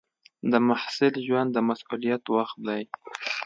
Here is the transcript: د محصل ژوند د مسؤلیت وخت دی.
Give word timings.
د 0.51 0.53
محصل 0.67 1.13
ژوند 1.25 1.49
د 1.53 1.57
مسؤلیت 1.69 2.23
وخت 2.35 2.57
دی. 2.67 2.81